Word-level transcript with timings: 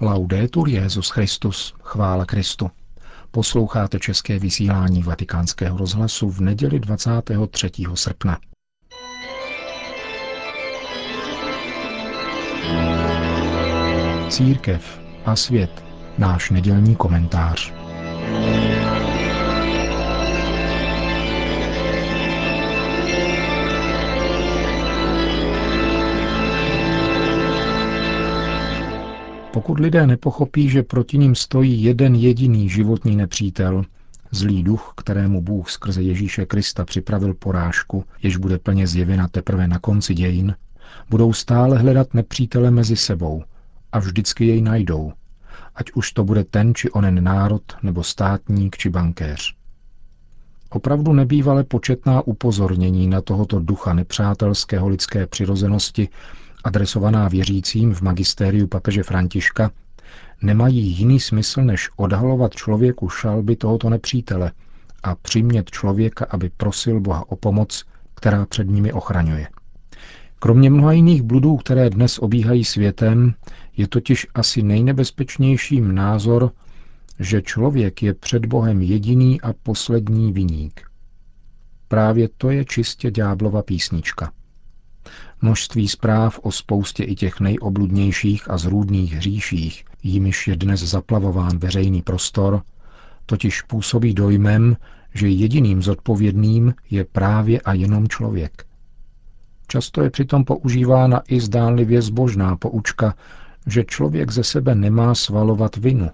Laudetur 0.00 0.68
Jezus 0.68 1.10
Christus, 1.10 1.74
chvála 1.82 2.24
Kristu. 2.24 2.70
Posloucháte 3.30 3.98
české 3.98 4.38
vysílání 4.38 5.02
Vatikánského 5.02 5.78
rozhlasu 5.78 6.30
v 6.30 6.40
neděli 6.40 6.80
23. 6.80 7.70
srpna. 7.94 8.38
Církev 14.28 15.00
a 15.24 15.36
svět. 15.36 15.84
Náš 16.18 16.50
nedělní 16.50 16.96
komentář. 16.96 17.75
Pokud 29.56 29.80
lidé 29.80 30.06
nepochopí, 30.06 30.68
že 30.68 30.82
proti 30.82 31.18
ním 31.18 31.34
stojí 31.34 31.82
jeden 31.82 32.14
jediný 32.14 32.68
životní 32.68 33.16
nepřítel, 33.16 33.84
zlý 34.30 34.62
duch, 34.62 34.92
kterému 34.96 35.42
Bůh 35.42 35.70
skrze 35.70 36.02
Ježíše 36.02 36.46
Krista 36.46 36.84
připravil 36.84 37.34
porážku, 37.34 38.04
jež 38.22 38.36
bude 38.36 38.58
plně 38.58 38.86
zjevena 38.86 39.28
teprve 39.28 39.68
na 39.68 39.78
konci 39.78 40.14
dějin, 40.14 40.54
budou 41.10 41.32
stále 41.32 41.78
hledat 41.78 42.14
nepřítele 42.14 42.70
mezi 42.70 42.96
sebou 42.96 43.44
a 43.92 43.98
vždycky 43.98 44.46
jej 44.46 44.62
najdou, 44.62 45.12
ať 45.74 45.92
už 45.94 46.12
to 46.12 46.24
bude 46.24 46.44
ten 46.44 46.74
či 46.74 46.90
onen 46.90 47.24
národ, 47.24 47.62
nebo 47.82 48.02
státník 48.02 48.76
či 48.76 48.90
bankéř. 48.90 49.54
Opravdu 50.70 51.12
nebývale 51.12 51.64
početná 51.64 52.26
upozornění 52.26 53.06
na 53.08 53.20
tohoto 53.20 53.60
ducha 53.60 53.94
nepřátelského 53.94 54.88
lidské 54.88 55.26
přirozenosti 55.26 56.08
adresovaná 56.66 57.28
věřícím 57.28 57.94
v 57.94 58.02
magistériu 58.02 58.66
papeže 58.66 59.02
Františka, 59.02 59.70
nemají 60.42 60.86
jiný 60.86 61.20
smysl, 61.20 61.62
než 61.62 61.90
odhalovat 61.96 62.54
člověku 62.54 63.08
šalby 63.08 63.56
tohoto 63.56 63.90
nepřítele 63.90 64.52
a 65.02 65.14
přimět 65.14 65.70
člověka, 65.70 66.26
aby 66.30 66.50
prosil 66.56 67.00
Boha 67.00 67.24
o 67.30 67.36
pomoc, 67.36 67.84
která 68.14 68.46
před 68.46 68.68
nimi 68.68 68.92
ochraňuje. 68.92 69.48
Kromě 70.38 70.70
mnoha 70.70 70.92
jiných 70.92 71.22
bludů, 71.22 71.56
které 71.56 71.90
dnes 71.90 72.18
obíhají 72.18 72.64
světem, 72.64 73.34
je 73.76 73.88
totiž 73.88 74.26
asi 74.34 74.62
nejnebezpečnějším 74.62 75.94
názor, 75.94 76.50
že 77.18 77.42
člověk 77.42 78.02
je 78.02 78.14
před 78.14 78.46
Bohem 78.46 78.82
jediný 78.82 79.40
a 79.40 79.52
poslední 79.62 80.32
viník. 80.32 80.80
Právě 81.88 82.28
to 82.38 82.50
je 82.50 82.64
čistě 82.64 83.10
ďáblova 83.10 83.62
písnička. 83.62 84.32
Množství 85.42 85.88
zpráv 85.88 86.40
o 86.42 86.52
spoustě 86.52 87.04
i 87.04 87.14
těch 87.14 87.40
nejobludnějších 87.40 88.50
a 88.50 88.58
zrůdných 88.58 89.12
hříších, 89.12 89.84
jimiž 90.02 90.48
je 90.48 90.56
dnes 90.56 90.80
zaplavován 90.80 91.58
veřejný 91.58 92.02
prostor, 92.02 92.62
totiž 93.26 93.62
působí 93.62 94.14
dojmem, 94.14 94.76
že 95.14 95.28
jediným 95.28 95.82
zodpovědným 95.82 96.74
je 96.90 97.04
právě 97.04 97.60
a 97.60 97.72
jenom 97.72 98.08
člověk. 98.08 98.66
Často 99.66 100.02
je 100.02 100.10
přitom 100.10 100.44
používána 100.44 101.22
i 101.28 101.40
zdánlivě 101.40 102.02
zbožná 102.02 102.56
poučka, 102.56 103.14
že 103.66 103.84
člověk 103.84 104.30
ze 104.30 104.44
sebe 104.44 104.74
nemá 104.74 105.14
svalovat 105.14 105.76
vinu. 105.76 106.10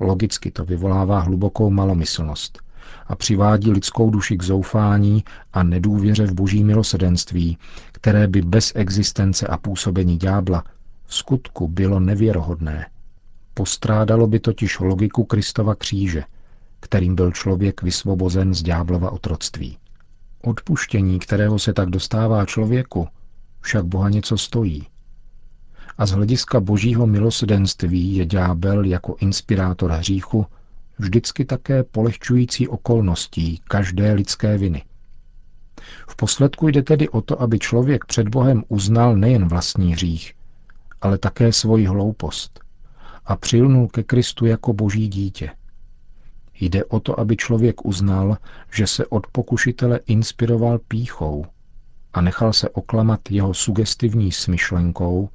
Logicky 0.00 0.50
to 0.50 0.64
vyvolává 0.64 1.20
hlubokou 1.20 1.70
malomyslnost– 1.70 2.58
a 3.06 3.16
přivádí 3.16 3.70
lidskou 3.70 4.10
duši 4.10 4.36
k 4.36 4.42
zoufání 4.42 5.24
a 5.52 5.62
nedůvěře 5.62 6.26
v 6.26 6.34
boží 6.34 6.64
milosedenství, 6.64 7.58
které 7.92 8.28
by 8.28 8.42
bez 8.42 8.72
existence 8.74 9.46
a 9.46 9.56
působení 9.56 10.18
ďábla 10.18 10.64
v 11.06 11.14
skutku 11.14 11.68
bylo 11.68 12.00
nevěrohodné. 12.00 12.86
Postrádalo 13.54 14.26
by 14.26 14.40
totiž 14.40 14.80
logiku 14.80 15.24
Kristova 15.24 15.74
kříže, 15.74 16.24
kterým 16.80 17.14
byl 17.14 17.32
člověk 17.32 17.82
vysvobozen 17.82 18.54
z 18.54 18.62
ďáblova 18.62 19.10
otroctví. 19.10 19.78
Odpuštění, 20.42 21.18
kterého 21.18 21.58
se 21.58 21.72
tak 21.72 21.90
dostává 21.90 22.46
člověku, 22.46 23.08
však 23.60 23.84
Boha 23.84 24.08
něco 24.08 24.38
stojí. 24.38 24.86
A 25.98 26.06
z 26.06 26.10
hlediska 26.10 26.60
božího 26.60 27.06
milosedenství 27.06 28.16
je 28.16 28.26
ďábel 28.26 28.84
jako 28.84 29.16
inspirátor 29.20 29.92
hříchu 29.92 30.46
vždycky 31.00 31.44
také 31.44 31.84
polehčující 31.84 32.68
okolností 32.68 33.60
každé 33.68 34.12
lidské 34.12 34.58
viny. 34.58 34.82
V 36.08 36.16
posledku 36.16 36.68
jde 36.68 36.82
tedy 36.82 37.08
o 37.08 37.20
to, 37.20 37.42
aby 37.42 37.58
člověk 37.58 38.04
před 38.04 38.28
Bohem 38.28 38.64
uznal 38.68 39.16
nejen 39.16 39.48
vlastní 39.48 39.92
hřích, 39.92 40.34
ale 41.00 41.18
také 41.18 41.52
svoji 41.52 41.86
hloupost 41.86 42.60
a 43.24 43.36
přilnul 43.36 43.88
ke 43.88 44.02
Kristu 44.02 44.46
jako 44.46 44.72
boží 44.72 45.08
dítě. 45.08 45.50
Jde 46.60 46.84
o 46.84 47.00
to, 47.00 47.20
aby 47.20 47.36
člověk 47.36 47.86
uznal, 47.86 48.36
že 48.72 48.86
se 48.86 49.06
od 49.06 49.26
pokušitele 49.26 50.00
inspiroval 50.06 50.78
píchou 50.78 51.46
a 52.12 52.20
nechal 52.20 52.52
se 52.52 52.68
oklamat 52.68 53.20
jeho 53.30 53.54
sugestivní 53.54 54.32
smyšlenkou, 54.32 55.28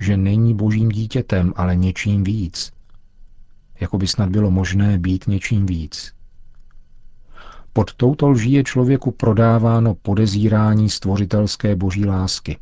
že 0.00 0.16
není 0.16 0.54
božím 0.54 0.88
dítětem, 0.88 1.52
ale 1.56 1.76
něčím 1.76 2.24
víc, 2.24 2.72
jako 3.80 3.98
by 3.98 4.06
snad 4.06 4.28
bylo 4.28 4.50
možné 4.50 4.98
být 4.98 5.26
něčím 5.26 5.66
víc. 5.66 6.12
Pod 7.72 7.94
touto 7.94 8.28
lží 8.28 8.52
je 8.52 8.64
člověku 8.64 9.10
prodáváno 9.10 9.94
podezírání 9.94 10.90
stvořitelské 10.90 11.76
boží 11.76 12.06
lásky, 12.06 12.58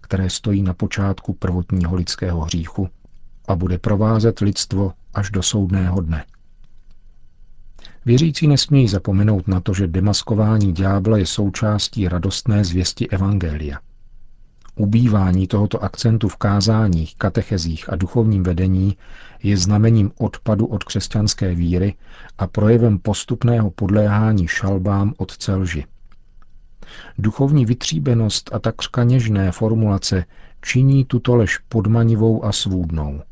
které 0.00 0.30
stojí 0.30 0.62
na 0.62 0.74
počátku 0.74 1.32
prvotního 1.32 1.96
lidského 1.96 2.40
hříchu 2.40 2.88
a 3.48 3.56
bude 3.56 3.78
provázet 3.78 4.38
lidstvo 4.38 4.92
až 5.14 5.30
do 5.30 5.42
soudného 5.42 6.00
dne. 6.00 6.24
Věřící 8.04 8.46
nesmějí 8.46 8.88
zapomenout 8.88 9.48
na 9.48 9.60
to, 9.60 9.74
že 9.74 9.86
demaskování 9.86 10.72
ďábla 10.72 11.18
je 11.18 11.26
součástí 11.26 12.08
radostné 12.08 12.64
zvěsti 12.64 13.08
Evangelia. 13.08 13.78
Ubývání 14.78 15.46
tohoto 15.46 15.84
akcentu 15.84 16.28
v 16.28 16.36
kázáních, 16.36 17.16
katechezích 17.16 17.92
a 17.92 17.96
duchovním 17.96 18.42
vedení 18.42 18.96
je 19.42 19.56
znamením 19.56 20.12
odpadu 20.18 20.66
od 20.66 20.84
křesťanské 20.84 21.54
víry 21.54 21.94
a 22.38 22.46
projevem 22.46 22.98
postupného 22.98 23.70
podléhání 23.70 24.48
šalbám 24.48 25.14
od 25.16 25.36
celži. 25.36 25.84
Duchovní 27.18 27.66
vytříbenost 27.66 28.50
a 28.54 28.58
takřka 28.58 29.04
něžné 29.04 29.52
formulace 29.52 30.24
činí 30.62 31.04
tuto 31.04 31.36
lež 31.36 31.58
podmanivou 31.58 32.44
a 32.44 32.52
svůdnou. 32.52 33.22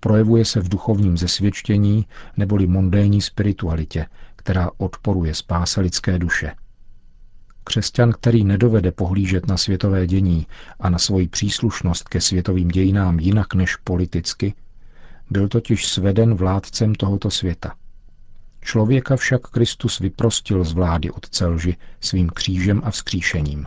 Projevuje 0.00 0.44
se 0.44 0.60
v 0.60 0.68
duchovním 0.68 1.16
zesvědčení 1.16 2.06
neboli 2.36 2.66
mondénní 2.66 3.20
spiritualitě, 3.20 4.06
která 4.36 4.70
odporuje 4.78 5.34
spáse 5.34 5.80
lidské 5.80 6.18
duše. 6.18 6.52
Křesťan, 7.68 8.12
který 8.12 8.44
nedovede 8.44 8.92
pohlížet 8.92 9.46
na 9.46 9.56
světové 9.56 10.06
dění 10.06 10.46
a 10.80 10.90
na 10.90 10.98
svoji 10.98 11.28
příslušnost 11.28 12.08
ke 12.08 12.20
světovým 12.20 12.68
dějinám 12.68 13.18
jinak 13.18 13.54
než 13.54 13.76
politicky, 13.76 14.54
byl 15.30 15.48
totiž 15.48 15.86
sveden 15.86 16.34
vládcem 16.34 16.94
tohoto 16.94 17.30
světa. 17.30 17.74
Člověka 18.60 19.16
však 19.16 19.42
Kristus 19.42 19.98
vyprostil 19.98 20.64
z 20.64 20.72
vlády 20.72 21.10
od 21.10 21.28
celži 21.28 21.76
svým 22.00 22.28
křížem 22.28 22.82
a 22.84 22.90
vzkříšením. 22.90 23.66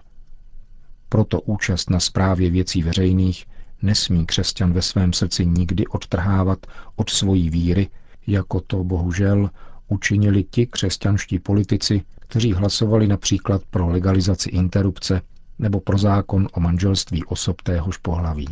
Proto 1.09 1.41
účast 1.41 1.89
na 1.89 1.99
správě 1.99 2.49
věcí 2.49 2.83
veřejných 2.83 3.45
nesmí 3.81 4.25
křesťan 4.25 4.73
ve 4.73 4.81
svém 4.81 5.13
srdci 5.13 5.45
nikdy 5.45 5.87
odtrhávat 5.87 6.59
od 6.95 7.09
svojí 7.09 7.49
víry, 7.49 7.89
jako 8.27 8.61
to 8.61 8.83
bohužel 8.83 9.49
učinili 9.91 10.43
ti 10.43 10.67
křesťanští 10.67 11.39
politici, 11.39 12.01
kteří 12.19 12.53
hlasovali 12.53 13.07
například 13.07 13.61
pro 13.69 13.89
legalizaci 13.89 14.49
interrupce 14.49 15.21
nebo 15.59 15.79
pro 15.79 15.97
zákon 15.97 16.47
o 16.53 16.59
manželství 16.59 17.25
osob 17.25 17.61
téhož 17.61 17.97
pohlaví. 17.97 18.47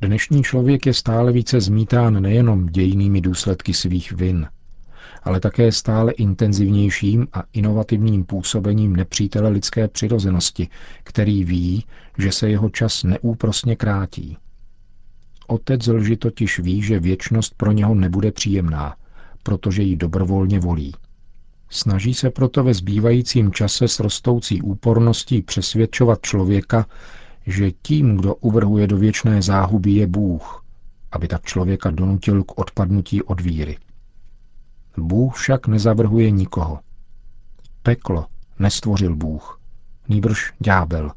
Dnešní 0.00 0.42
člověk 0.42 0.86
je 0.86 0.94
stále 0.94 1.32
více 1.32 1.60
zmítán 1.60 2.22
nejenom 2.22 2.66
dějnými 2.66 3.20
důsledky 3.20 3.74
svých 3.74 4.12
vin, 4.12 4.48
ale 5.22 5.40
také 5.40 5.72
stále 5.72 6.12
intenzivnějším 6.12 7.28
a 7.32 7.42
inovativním 7.52 8.24
působením 8.24 8.96
nepřítele 8.96 9.48
lidské 9.48 9.88
přirozenosti, 9.88 10.68
který 11.04 11.44
ví, 11.44 11.84
že 12.18 12.32
se 12.32 12.50
jeho 12.50 12.70
čas 12.70 13.02
neúprosně 13.02 13.76
krátí. 13.76 14.36
Otec 15.46 15.86
lži 15.86 16.16
totiž 16.16 16.58
ví, 16.58 16.82
že 16.82 17.00
věčnost 17.00 17.54
pro 17.56 17.72
něho 17.72 17.94
nebude 17.94 18.32
příjemná, 18.32 18.96
protože 19.44 19.82
ji 19.82 19.96
dobrovolně 19.96 20.60
volí. 20.60 20.92
Snaží 21.70 22.14
se 22.14 22.30
proto 22.30 22.64
ve 22.64 22.74
zbývajícím 22.74 23.52
čase 23.52 23.88
s 23.88 24.00
rostoucí 24.00 24.62
úporností 24.62 25.42
přesvědčovat 25.42 26.22
člověka, 26.22 26.86
že 27.46 27.70
tím, 27.82 28.16
kdo 28.16 28.34
uvrhuje 28.34 28.86
do 28.86 28.96
věčné 28.96 29.42
záhuby, 29.42 29.90
je 29.90 30.06
Bůh, 30.06 30.64
aby 31.12 31.28
tak 31.28 31.44
člověka 31.44 31.90
donutil 31.90 32.44
k 32.44 32.58
odpadnutí 32.58 33.22
od 33.22 33.40
víry. 33.40 33.78
Bůh 34.96 35.34
však 35.34 35.66
nezavrhuje 35.66 36.30
nikoho. 36.30 36.78
Peklo 37.82 38.26
nestvořil 38.58 39.16
Bůh, 39.16 39.60
nýbrž 40.08 40.52
ďábel 40.60 41.12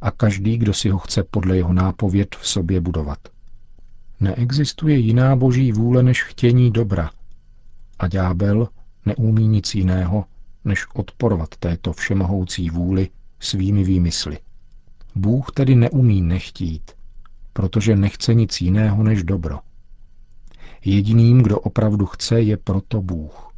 a 0.00 0.10
každý, 0.10 0.58
kdo 0.58 0.74
si 0.74 0.88
ho 0.88 0.98
chce 0.98 1.24
podle 1.30 1.56
jeho 1.56 1.72
nápověd 1.72 2.36
v 2.40 2.48
sobě 2.48 2.80
budovat. 2.80 3.18
Neexistuje 4.20 4.96
jiná 4.96 5.36
boží 5.36 5.72
vůle 5.72 6.02
než 6.02 6.24
chtění 6.24 6.70
dobra. 6.70 7.10
A 7.98 8.08
ďábel 8.08 8.68
neumí 9.06 9.48
nic 9.48 9.74
jiného, 9.74 10.24
než 10.64 10.86
odporovat 10.94 11.48
této 11.58 11.92
všemohoucí 11.92 12.70
vůli 12.70 13.08
svými 13.40 13.84
výmysly. 13.84 14.38
Bůh 15.14 15.50
tedy 15.54 15.74
neumí 15.74 16.22
nechtít, 16.22 16.92
protože 17.52 17.96
nechce 17.96 18.34
nic 18.34 18.60
jiného 18.60 19.02
než 19.02 19.22
dobro. 19.22 19.58
Jediným, 20.84 21.42
kdo 21.42 21.60
opravdu 21.60 22.06
chce, 22.06 22.40
je 22.40 22.56
proto 22.56 23.02
Bůh. 23.02 23.50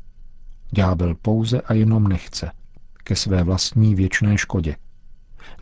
Ďábel 0.71 1.15
pouze 1.15 1.61
a 1.61 1.75
jenom 1.75 2.09
nechce, 2.09 2.51
ke 3.05 3.17
své 3.17 3.45
vlastní 3.45 3.95
věčné 3.95 4.39
škodě. 4.39 4.77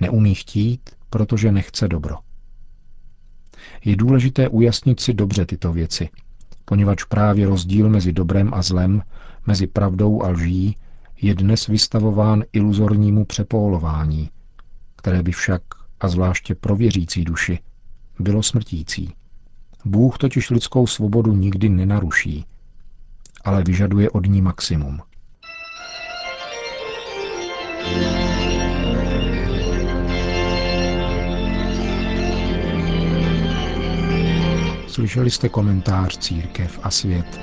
Neumí 0.01 0.35
chtít, 0.35 0.91
protože 1.11 1.53
nechce 1.53 1.89
dobro. 1.89 2.17
Je 3.85 3.97
důležité 3.97 4.49
ujasnit 4.49 5.01
si 5.01 5.15
dobře 5.15 5.47
tyto 5.47 5.73
věci, 5.73 6.09
poněvadž 6.65 7.05
právě 7.05 7.47
rozdíl 7.47 7.89
mezi 7.89 8.13
dobrem 8.13 8.55
a 8.55 8.63
zlem, 8.63 9.03
mezi 9.47 9.67
pravdou 9.67 10.23
a 10.23 10.29
lží, 10.29 10.77
je 11.21 11.35
dnes 11.35 11.67
vystavován 11.67 12.45
iluzornímu 12.53 13.25
přepólování, 13.25 14.31
které 14.97 15.23
by 15.23 15.33
však, 15.33 15.63
a 16.01 16.09
zvláště 16.09 16.55
pro 16.55 16.77
věřící 16.77 17.25
duši, 17.25 17.59
bylo 18.19 18.43
smrtící. 18.43 19.15
Bůh 19.85 20.19
totiž 20.19 20.51
lidskou 20.51 20.87
svobodu 20.87 21.33
nikdy 21.33 21.69
nenaruší, 21.69 22.47
ale 23.45 23.65
vyžaduje 23.65 24.11
od 24.11 24.27
ní 24.27 24.43
maximum. 24.43 25.01
Slyšeli 34.95 35.31
jste 35.31 35.49
komentář 35.49 36.19
Církev 36.19 36.79
a 36.83 36.91
svět. 36.91 37.41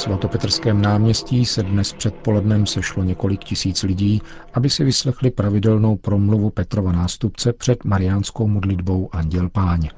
Svatopetrském 0.00 0.82
náměstí 0.82 1.46
se 1.46 1.62
dnes 1.62 1.92
předpolednem 1.92 2.66
sešlo 2.66 3.04
několik 3.04 3.44
tisíc 3.44 3.82
lidí, 3.82 4.22
aby 4.54 4.70
si 4.70 4.84
vyslechli 4.84 5.30
pravidelnou 5.30 5.96
promluvu 5.96 6.50
Petrova 6.50 6.92
nástupce 6.92 7.52
před 7.52 7.84
mariánskou 7.84 8.46
modlitbou 8.48 9.08
Anděl 9.12 9.48
Páně. 9.48 9.90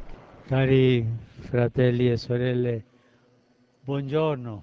Cari 0.49 1.09
fratelli 1.41 2.13
e 2.13 2.19
sorelle, 2.19 2.81
buongiorno. 3.87 4.63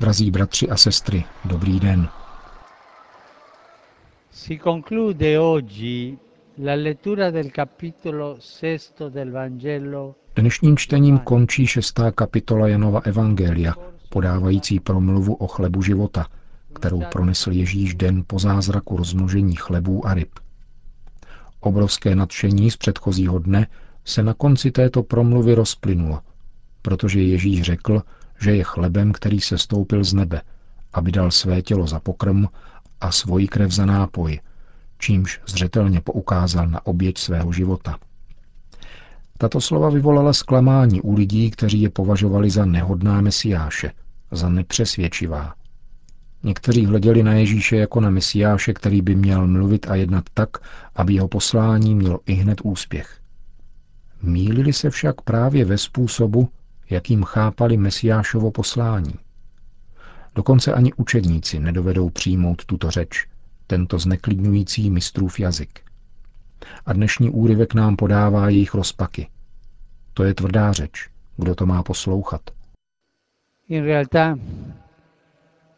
Drazí 0.00 0.30
bratři 0.30 0.68
a 0.68 0.76
sestry, 0.76 1.24
dobrý 1.44 1.80
den. 1.80 2.08
Si 4.30 4.58
conclude 4.58 5.40
oggi 5.40 6.18
la 6.64 6.74
lettura 6.74 7.30
del 7.30 7.50
capitolo 7.50 8.36
sesto 8.38 9.10
del 9.10 9.30
Vangelo 9.30 10.14
Dnešním 10.36 10.76
čtením 10.76 11.18
končí 11.18 11.66
šestá 11.66 12.10
kapitola 12.10 12.68
Janova 12.68 13.00
Evangelia, 13.04 13.74
podávající 14.12 14.80
promluvu 14.80 15.34
o 15.34 15.46
chlebu 15.46 15.82
života, 15.82 16.26
kterou 16.74 17.02
pronesl 17.12 17.52
Ježíš 17.52 17.94
den 17.94 18.24
po 18.26 18.38
zázraku 18.38 18.96
rozmnožení 18.96 19.56
chlebů 19.56 20.06
a 20.06 20.14
ryb. 20.14 20.30
Obrovské 21.60 22.14
nadšení 22.14 22.70
z 22.70 22.76
předchozího 22.76 23.38
dne 23.38 23.66
se 24.04 24.22
na 24.22 24.34
konci 24.34 24.70
této 24.70 25.02
promluvy 25.02 25.54
rozplynulo, 25.54 26.20
protože 26.82 27.22
Ježíš 27.22 27.62
řekl, 27.62 28.02
že 28.40 28.56
je 28.56 28.64
chlebem, 28.64 29.12
který 29.12 29.40
se 29.40 29.58
stoupil 29.58 30.04
z 30.04 30.14
nebe, 30.14 30.42
aby 30.92 31.12
dal 31.12 31.30
své 31.30 31.62
tělo 31.62 31.86
za 31.86 32.00
pokrm 32.00 32.44
a 33.00 33.12
svoji 33.12 33.48
krev 33.48 33.70
za 33.70 33.86
nápoj, 33.86 34.40
čímž 34.98 35.40
zřetelně 35.46 36.00
poukázal 36.00 36.66
na 36.68 36.86
oběť 36.86 37.18
svého 37.18 37.52
života. 37.52 37.98
Tato 39.38 39.60
slova 39.60 39.90
vyvolala 39.90 40.32
zklamání 40.32 41.00
u 41.00 41.14
lidí, 41.14 41.50
kteří 41.50 41.82
je 41.82 41.90
považovali 41.90 42.50
za 42.50 42.64
nehodná 42.64 43.20
mesiáše, 43.20 43.92
za 44.32 44.48
nepřesvědčivá. 44.48 45.54
Někteří 46.42 46.86
hleděli 46.86 47.22
na 47.22 47.32
Ježíše 47.32 47.76
jako 47.76 48.00
na 48.00 48.10
mesiáše, 48.10 48.72
který 48.72 49.02
by 49.02 49.14
měl 49.14 49.46
mluvit 49.46 49.86
a 49.90 49.94
jednat 49.94 50.24
tak, 50.34 50.50
aby 50.94 51.14
jeho 51.14 51.28
poslání 51.28 51.94
mělo 51.94 52.20
i 52.26 52.32
hned 52.32 52.60
úspěch. 52.64 53.20
Mýlili 54.22 54.72
se 54.72 54.90
však 54.90 55.20
právě 55.20 55.64
ve 55.64 55.78
způsobu, 55.78 56.48
jakým 56.90 57.24
chápali 57.24 57.76
mesiášovo 57.76 58.50
poslání. 58.50 59.14
Dokonce 60.34 60.72
ani 60.72 60.92
učedníci 60.92 61.60
nedovedou 61.60 62.10
přijmout 62.10 62.64
tuto 62.64 62.90
řeč, 62.90 63.26
tento 63.66 63.98
zneklidňující 63.98 64.90
mistrův 64.90 65.40
jazyk. 65.40 65.80
A 66.86 66.92
dnešní 66.92 67.30
úryvek 67.30 67.74
nám 67.74 67.96
podává 67.96 68.48
jejich 68.48 68.74
rozpaky. 68.74 69.28
To 70.14 70.24
je 70.24 70.34
tvrdá 70.34 70.72
řeč. 70.72 71.08
Kdo 71.36 71.54
to 71.54 71.66
má 71.66 71.82
poslouchat? 71.82 72.40
In 73.66 73.84
realtà 73.84 74.36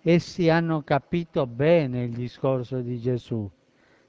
essi 0.02 0.48
hanno 0.48 0.82
capito 0.82 1.46
bene 1.46 2.04
il 2.04 2.12
discorso 2.12 2.80
di 2.80 2.98
Gesù, 2.98 3.48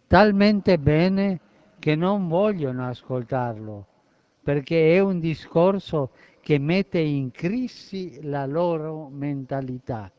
talmente 0.07 0.77
bene 0.77 1.39
che 1.79 1.95
non 1.95 2.27
vogliono 2.27 2.87
ascoltarlo, 2.87 3.85
perché 4.43 4.95
è 4.95 4.99
un 4.99 5.19
discorso 5.19 6.11
che 6.41 6.57
mette 6.57 6.99
in 6.99 7.31
crisi 7.31 8.19
la 8.23 8.45
loro 8.45 9.09
mentalità. 9.09 10.11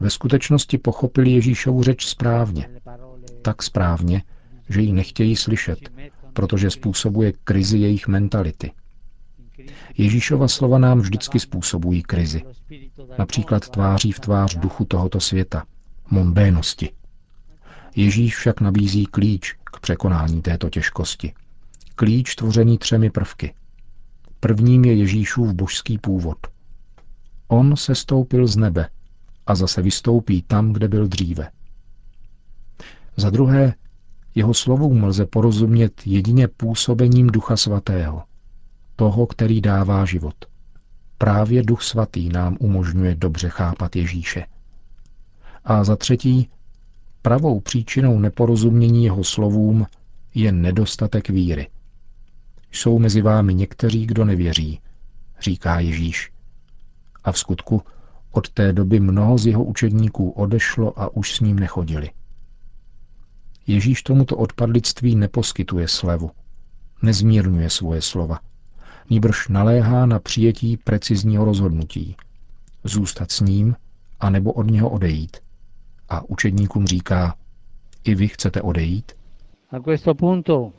Ve 0.00 0.10
skutečnosti 0.10 0.78
pochopili 0.78 1.30
Ježíšovu 1.32 1.82
řeč 1.82 2.06
správně. 2.06 2.68
Tak 3.42 3.62
správně, 3.62 4.22
že 4.68 4.80
ji 4.80 4.92
nechtějí 4.92 5.36
slyšet, 5.36 5.78
protože 6.32 6.70
způsobuje 6.70 7.32
krizi 7.44 7.78
jejich 7.78 8.08
mentality. 8.08 8.72
Ježíšova 9.98 10.48
slova 10.48 10.78
nám 10.78 11.00
vždycky 11.00 11.40
způsobují 11.40 12.02
krizi. 12.02 12.42
Například 13.18 13.68
tváří 13.68 14.12
v 14.12 14.20
tvář 14.20 14.56
duchu 14.56 14.84
tohoto 14.84 15.20
světa, 15.20 15.64
mondénosti. 16.10 16.90
Ježíš 17.96 18.36
však 18.36 18.60
nabízí 18.60 19.06
klíč 19.06 19.52
k 19.64 19.80
překonání 19.80 20.42
této 20.42 20.70
těžkosti. 20.70 21.32
Klíč 21.94 22.34
tvořený 22.34 22.78
třemi 22.78 23.10
prvky. 23.10 23.54
Prvním 24.40 24.84
je 24.84 24.94
Ježíšův 24.94 25.52
božský 25.52 25.98
původ. 25.98 26.38
On 27.48 27.76
se 27.76 27.94
stoupil 27.94 28.46
z 28.46 28.56
nebe 28.56 28.88
a 29.46 29.54
zase 29.54 29.82
vystoupí 29.82 30.42
tam, 30.42 30.72
kde 30.72 30.88
byl 30.88 31.08
dříve. 31.08 31.50
Za 33.16 33.30
druhé, 33.30 33.74
jeho 34.34 34.54
slovům 34.54 35.04
lze 35.04 35.26
porozumět 35.26 36.02
jedině 36.06 36.48
působením 36.48 37.26
Ducha 37.26 37.56
Svatého, 37.56 38.22
toho, 38.98 39.26
který 39.26 39.60
dává 39.60 40.04
život. 40.04 40.34
Právě 41.18 41.62
Duch 41.62 41.82
Svatý 41.82 42.28
nám 42.28 42.56
umožňuje 42.60 43.14
dobře 43.14 43.48
chápat 43.48 43.96
Ježíše. 43.96 44.46
A 45.64 45.84
za 45.84 45.96
třetí, 45.96 46.48
pravou 47.22 47.60
příčinou 47.60 48.18
neporozumění 48.18 49.04
jeho 49.04 49.24
slovům 49.24 49.86
je 50.34 50.52
nedostatek 50.52 51.28
víry. 51.28 51.68
Jsou 52.72 52.98
mezi 52.98 53.22
vámi 53.22 53.54
někteří, 53.54 54.06
kdo 54.06 54.24
nevěří, 54.24 54.80
říká 55.40 55.80
Ježíš. 55.80 56.32
A 57.24 57.32
v 57.32 57.38
skutku 57.38 57.82
od 58.30 58.48
té 58.50 58.72
doby 58.72 59.00
mnoho 59.00 59.38
z 59.38 59.46
jeho 59.46 59.64
učedníků 59.64 60.30
odešlo 60.30 61.00
a 61.00 61.16
už 61.16 61.36
s 61.36 61.40
ním 61.40 61.58
nechodili. 61.58 62.10
Ježíš 63.66 64.02
tomuto 64.02 64.36
odpadlictví 64.36 65.16
neposkytuje 65.16 65.88
slevu, 65.88 66.30
nezmírňuje 67.02 67.70
svoje 67.70 68.02
slova, 68.02 68.38
nýbrž 69.10 69.48
naléhá 69.48 70.06
na 70.06 70.18
přijetí 70.18 70.76
precizního 70.76 71.44
rozhodnutí. 71.44 72.16
Zůstat 72.84 73.30
s 73.30 73.40
ním, 73.40 73.76
anebo 74.20 74.52
od 74.52 74.70
něho 74.70 74.90
odejít. 74.90 75.36
A 76.08 76.30
učedníkům 76.30 76.86
říká, 76.86 77.34
i 78.04 78.14
vy 78.14 78.28
chcete 78.28 78.62
odejít? 78.62 79.12
A 79.70 79.80
questo 79.80 80.14
punto 80.14 80.72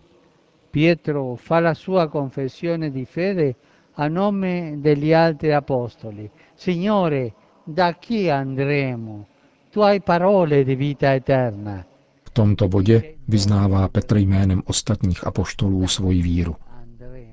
Pietro 0.71 1.35
fa 1.35 1.59
la 1.59 1.73
sua 1.73 2.07
confessione 2.07 2.89
di 2.89 3.05
fede 3.05 3.55
a 3.93 4.07
nome 4.07 4.77
degli 4.77 5.13
altri 5.13 5.53
apostoli. 5.53 6.29
Signore, 6.55 7.33
da 7.63 7.93
chi 7.99 8.29
andremo? 8.29 9.25
Tu 9.69 9.81
hai 9.81 10.01
parole 10.01 10.63
di 10.63 10.75
vita 10.75 11.13
eterna. 11.13 11.85
V 12.23 12.29
tomto 12.29 12.67
bodě 12.67 13.15
vyznává 13.27 13.87
Petr 13.87 14.17
jménem 14.17 14.61
ostatních 14.65 15.27
apoštolů 15.27 15.87
svoji 15.87 16.21
víru. 16.21 16.55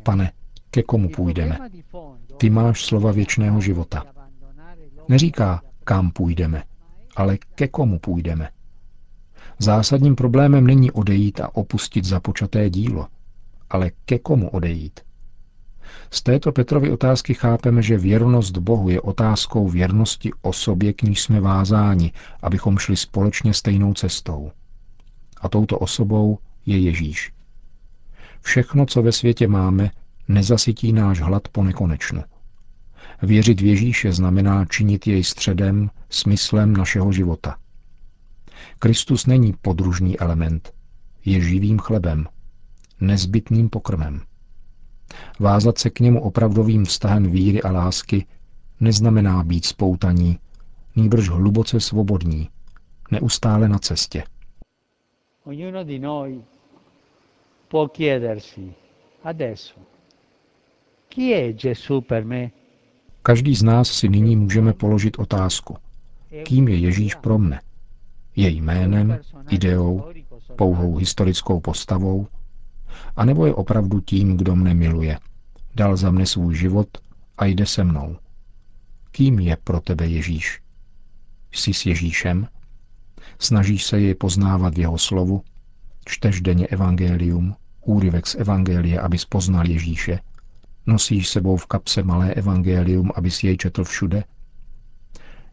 Pane, 0.03 0.33
ke 0.71 0.83
komu 0.83 1.09
půjdeme? 1.09 1.59
Ty 2.37 2.51
máš 2.51 2.85
slova 2.85 3.13
věčného 3.13 3.61
života. 3.61 4.05
Neříká, 5.09 5.63
kam 5.85 6.11
půjdeme, 6.11 6.63
ale 7.17 7.39
ke 7.39 7.69
komu 7.69 7.99
půjdeme. 7.99 8.49
Zásadním 9.59 10.17
problémem 10.17 10.67
není 10.67 10.91
odejít 10.91 11.41
a 11.41 11.57
opustit 11.57 12.05
započaté 12.05 12.71
dílo, 12.71 13.07
ale 13.71 13.91
ke 14.05 14.19
komu 14.19 14.49
odejít. 14.49 15.01
Z 16.11 16.23
této 16.23 16.53
Petrovy 16.53 16.91
otázky 16.91 17.35
chápeme, 17.35 17.83
že 17.83 17.99
věrnost 17.99 18.57
Bohu 18.57 18.89
je 18.89 19.01
otázkou 19.01 19.69
věrnosti 19.69 20.31
osobě, 20.43 20.93
k 20.93 21.03
níž 21.03 21.23
jsme 21.23 21.41
vázáni, 21.41 22.13
abychom 22.43 22.79
šli 22.79 22.97
společně 22.97 23.55
stejnou 23.55 23.95
cestou. 23.95 24.51
A 25.41 25.49
touto 25.49 25.79
osobou 25.79 26.39
je 26.67 26.79
Ježíš. 26.79 27.33
Všechno, 28.41 28.87
co 28.87 29.03
ve 29.03 29.13
světě 29.13 29.49
máme, 29.49 29.91
nezasytí 30.29 30.93
náš 30.93 31.21
hlad 31.21 31.49
po 31.49 31.65
nekonečnu. 31.65 32.23
Věřit 33.23 33.61
v 33.61 33.65
Ježíše 33.65 34.13
znamená 34.13 34.65
činit 34.65 35.07
jej 35.07 35.25
středem, 35.25 35.91
smyslem 36.11 36.77
našeho 36.77 37.13
života. 37.13 37.57
Kristus 38.79 39.27
není 39.27 39.55
podružný 39.63 40.19
element, 40.19 40.73
je 41.25 41.41
živým 41.41 41.79
chlebem, 41.79 42.27
nezbytným 43.01 43.69
pokrmem. 43.69 44.21
Vázat 45.41 45.79
se 45.79 45.91
k 45.91 46.01
němu 46.01 46.23
opravdovým 46.23 46.85
vztahem 46.85 47.31
víry 47.31 47.63
a 47.63 47.71
lásky 47.71 48.27
neznamená 48.81 49.43
být 49.43 49.65
spoutaní, 49.65 50.39
nýbrž 50.97 51.29
hluboce 51.29 51.81
svobodní, 51.81 52.49
neustále 53.11 53.69
na 53.69 53.79
cestě. 53.79 54.25
Ognuno 55.45 55.85
di 55.85 55.99
noi 55.99 56.43
può 57.69 57.89
chiedersi 57.89 58.75
adesso 59.23 59.96
Každý 63.23 63.55
z 63.57 63.63
nás 63.63 63.89
si 63.89 64.09
nyní 64.09 64.37
můžeme 64.37 64.73
položit 64.73 65.19
otázku. 65.19 65.77
Kým 66.43 66.69
je 66.69 66.77
Ježíš 66.77 67.15
pro 67.15 67.39
mne? 67.39 67.61
Je 68.37 68.49
jménem, 68.49 69.19
ideou, 69.51 70.05
pouhou 70.57 70.97
historickou 70.97 71.61
postavou? 71.61 72.27
A 73.17 73.25
nebo 73.25 73.47
je 73.47 73.55
opravdu 73.55 74.01
tím, 74.01 74.37
kdo 74.37 74.57
mne 74.57 74.75
miluje? 74.75 75.19
Dal 75.75 75.97
za 75.97 76.11
mne 76.11 76.27
svůj 76.27 76.55
život 76.55 76.89
a 77.39 77.45
jde 77.45 77.67
se 77.67 77.85
mnou. 77.85 78.17
Kým 79.11 79.39
je 79.39 79.57
pro 79.65 79.81
tebe 79.81 80.07
Ježíš? 80.07 80.61
Jsi 81.53 81.75
s 81.75 81.87
Ježíšem? 81.87 82.49
Snažíš 83.39 83.85
se 83.85 84.01
jej 84.01 84.15
poznávat 84.15 84.75
v 84.75 84.79
jeho 84.79 84.99
slovu? 84.99 85.43
Čteš 86.05 86.41
denně 86.41 86.67
evangelium, 86.67 87.55
úryvek 87.85 88.27
z 88.27 88.35
evangelie, 88.35 89.01
abys 89.01 89.25
poznal 89.25 89.67
Ježíše? 89.67 90.19
Nosíš 90.87 91.29
sebou 91.29 91.57
v 91.57 91.67
kapse 91.67 92.03
malé 92.03 92.35
evangelium, 92.35 93.13
abys 93.15 93.45
jej 93.45 93.57
četl 93.57 93.85
všude? 93.85 94.25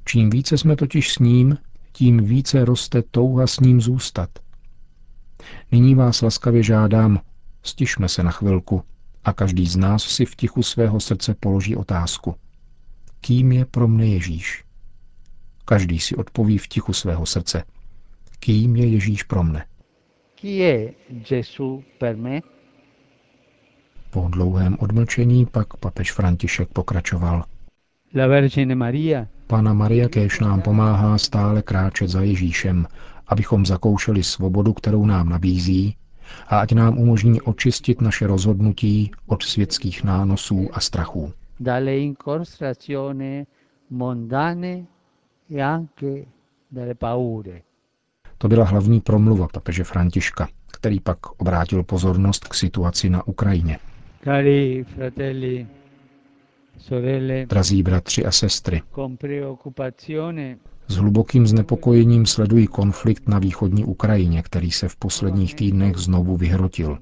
Čím 0.05 0.29
více 0.29 0.57
jsme 0.57 0.75
totiž 0.75 1.13
s 1.13 1.19
ním, 1.19 1.57
tím 1.91 2.25
více 2.25 2.65
roste 2.65 3.01
touha 3.01 3.47
s 3.47 3.59
ním 3.59 3.81
zůstat. 3.81 4.29
Nyní 5.71 5.95
vás 5.95 6.21
laskavě 6.21 6.63
žádám, 6.63 7.19
stišme 7.63 8.09
se 8.09 8.23
na 8.23 8.31
chvilku 8.31 8.83
a 9.23 9.33
každý 9.33 9.67
z 9.67 9.75
nás 9.75 10.03
si 10.03 10.25
v 10.25 10.35
tichu 10.35 10.63
svého 10.63 10.99
srdce 10.99 11.35
položí 11.39 11.75
otázku. 11.75 12.35
Kým 13.21 13.51
je 13.51 13.65
pro 13.65 13.87
mne 13.87 14.05
Ježíš? 14.05 14.63
Každý 15.65 15.99
si 15.99 16.15
odpoví 16.15 16.57
v 16.57 16.67
tichu 16.67 16.93
svého 16.93 17.25
srdce. 17.25 17.63
Kým 18.39 18.75
je 18.75 18.87
Ježíš 18.87 19.23
pro 19.23 19.43
mne? 19.43 19.65
Chi 20.35 20.59
è 20.59 20.93
Gesù 21.23 21.83
per 21.99 22.17
me? 22.17 22.41
Po 24.13 24.27
dlouhém 24.29 24.77
odmlčení 24.79 25.45
pak 25.45 25.77
papež 25.77 26.11
František 26.11 26.69
pokračoval. 26.69 27.43
La 28.15 28.27
Vergine 28.27 28.75
Maria 28.75 29.27
Pana 29.47 29.73
Maria 29.73 30.09
kéž 30.09 30.39
nám 30.39 30.61
pomáhá 30.61 31.17
stále 31.17 31.61
kráčet 31.61 32.09
za 32.09 32.21
Ježíšem, 32.21 32.87
abychom 33.27 33.65
zakoušeli 33.65 34.23
svobodu, 34.23 34.73
kterou 34.73 35.05
nám 35.05 35.29
nabízí, 35.29 35.95
a 36.47 36.59
ať 36.59 36.71
nám 36.71 36.97
umožní 36.97 37.41
očistit 37.41 38.01
naše 38.01 38.27
rozhodnutí 38.27 39.11
od 39.27 39.43
světských 39.43 40.03
nánosů 40.03 40.69
a 40.73 40.79
strachů. 40.79 41.33
dalle 41.59 41.97
incrostazioni 41.97 43.45
mondane 43.89 44.85
e 45.51 45.61
anche 45.61 46.25
dalle 46.71 46.95
paure. 46.95 47.61
To 48.37 48.47
byla 48.47 48.65
hlavní 48.65 49.01
promluva 49.01 49.47
papeže 49.47 49.83
Františka, 49.83 50.47
který 50.71 50.99
pak 50.99 51.25
obrátil 51.41 51.83
pozornost 51.83 52.47
k 52.47 52.53
situaci 52.53 53.09
na 53.09 53.27
Ukrajině. 53.27 53.79
Drazí 57.47 57.83
bratři 57.83 58.25
a 58.25 58.31
sestry, 58.31 58.81
s 60.87 60.95
hlubokým 60.95 61.47
znepokojením 61.47 62.25
sledují 62.25 62.67
konflikt 62.67 63.27
na 63.29 63.39
východní 63.39 63.85
Ukrajině, 63.85 64.41
který 64.41 64.71
se 64.71 64.89
v 64.89 64.95
posledních 64.95 65.55
týdnech 65.55 65.95
znovu 65.97 66.37
vyhrotil. 66.37 66.97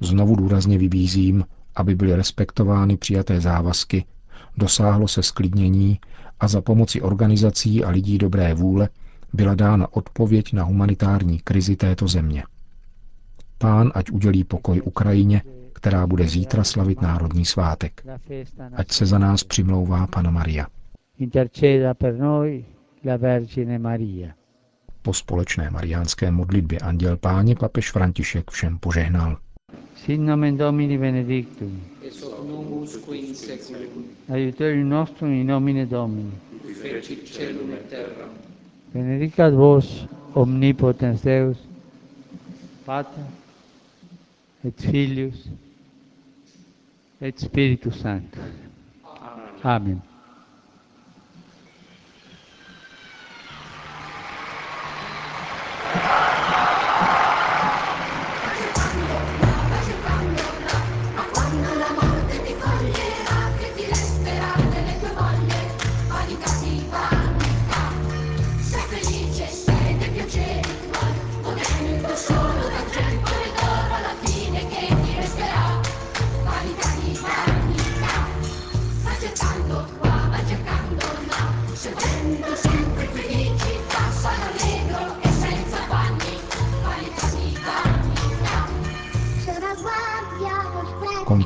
Znovu 0.00 0.36
důrazně 0.36 0.78
vybízím, 0.78 1.44
aby 1.76 1.94
byly 1.94 2.14
respektovány 2.16 2.96
přijaté 2.96 3.40
závazky, 3.40 4.04
dosáhlo 4.56 5.08
se 5.08 5.22
sklidnění 5.22 5.98
a 6.40 6.48
za 6.48 6.60
pomoci 6.60 7.00
organizací 7.02 7.84
a 7.84 7.90
lidí 7.90 8.18
dobré 8.18 8.54
vůle 8.54 8.88
byla 9.32 9.54
dána 9.54 9.92
odpověď 9.92 10.52
na 10.52 10.62
humanitární 10.64 11.38
krizi 11.38 11.76
této 11.76 12.08
země. 12.08 12.44
Pán 13.58 13.92
ať 13.94 14.10
udělí 14.10 14.44
pokoj 14.44 14.80
Ukrajině, 14.84 15.42
která 15.80 16.06
bude 16.06 16.28
zítra 16.28 16.64
slavit 16.64 17.02
národní 17.02 17.44
svátek. 17.44 18.04
Ať 18.74 18.92
se 18.92 19.06
za 19.06 19.18
nás 19.18 19.44
přimlouvá 19.44 20.06
Pana 20.06 20.30
Maria. 20.30 20.66
Po 25.02 25.14
společné 25.14 25.70
mariánské 25.70 26.30
modlitbě 26.30 26.78
Anděl 26.78 27.16
Páně 27.16 27.56
papež 27.56 27.90
František 27.90 28.50
všem 28.50 28.78
požehnal. 28.78 29.38
Sin 29.96 30.26
nomen 30.26 30.56
Domini 30.56 30.98
benedictum. 30.98 31.82
Aiuterium 34.28 34.88
nostrum 34.88 35.30
in 35.32 35.46
nomine 35.46 35.86
Domini. 35.86 36.32
Benedicat 38.94 39.54
vos 39.54 40.06
omnipotens 40.32 41.22
Deus, 41.22 41.58
Pater 42.84 43.24
et 44.64 44.80
Filius 44.80 45.48
É 47.20 47.28
Espírito 47.28 47.92
Santo. 47.92 48.38
Amém. 49.04 49.60
Amém. 49.62 50.09